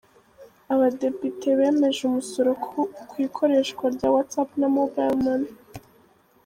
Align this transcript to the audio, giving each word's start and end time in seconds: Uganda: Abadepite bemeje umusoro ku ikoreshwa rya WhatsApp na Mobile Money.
Uganda: 0.03 0.69
Abadepite 0.73 1.47
bemeje 1.59 2.01
umusoro 2.09 2.51
ku 3.09 3.15
ikoreshwa 3.27 3.85
rya 3.95 4.07
WhatsApp 4.13 4.49
na 4.59 4.67
Mobile 4.75 5.15
Money. 5.23 5.51